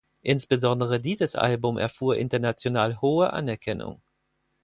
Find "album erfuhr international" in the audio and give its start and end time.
1.35-3.01